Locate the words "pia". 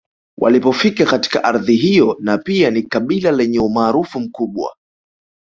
2.37-2.71